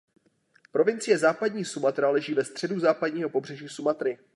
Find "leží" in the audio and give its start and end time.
2.09-2.33